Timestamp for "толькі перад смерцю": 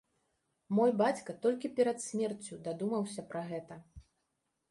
1.43-2.59